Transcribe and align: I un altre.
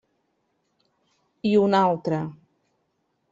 I 1.51 1.53
un 1.65 1.77
altre. 1.81 2.23